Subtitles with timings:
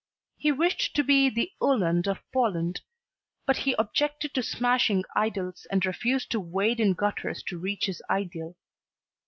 [0.35, 2.81] He wished to be the Uhland of Poland,
[3.45, 8.01] but he objected to smashing idols and refused to wade in gutters to reach his
[8.09, 8.55] ideal.